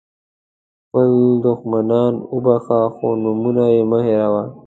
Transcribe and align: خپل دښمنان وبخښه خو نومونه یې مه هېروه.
خپل 0.83 1.09
دښمنان 1.45 2.13
وبخښه 2.35 2.79
خو 2.95 3.07
نومونه 3.23 3.63
یې 3.73 3.81
مه 3.91 3.99
هېروه. 4.07 4.43